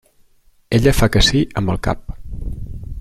[0.77, 2.11] Ella fa que sí amb el cap.